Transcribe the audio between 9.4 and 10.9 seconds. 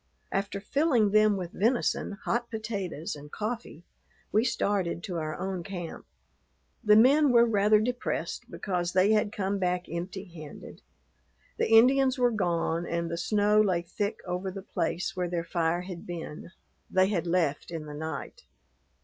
back empty handed.